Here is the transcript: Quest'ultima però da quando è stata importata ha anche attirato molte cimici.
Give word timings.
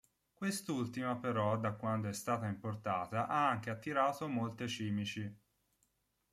Quest'ultima 0.33 1.15
però 1.17 1.59
da 1.59 1.73
quando 1.73 2.07
è 2.09 2.13
stata 2.13 2.47
importata 2.47 3.27
ha 3.27 3.47
anche 3.49 3.69
attirato 3.69 4.27
molte 4.27 4.67
cimici. 4.67 5.39